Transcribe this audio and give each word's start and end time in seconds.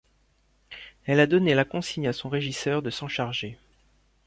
Elle 1.05 1.19
a 1.19 1.27
donné 1.27 1.53
la 1.53 1.63
consigne 1.63 2.07
à 2.07 2.11
son 2.13 2.27
régisseur 2.27 2.81
de 2.81 2.89
s'en 2.89 3.07
charger. 3.07 3.59